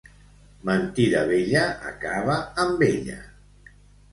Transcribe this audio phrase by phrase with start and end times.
[0.69, 3.19] Mentida vella, acaba amb ella.